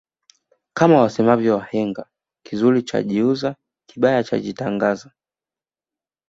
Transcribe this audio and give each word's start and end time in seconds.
Kama 0.73 1.01
wasemavyo 1.01 1.53
wahenga 1.57 2.05
kizuri 2.43 2.83
chajiuza 2.83 3.55
kibaya 3.89 4.23
chajitangaza 4.23 5.11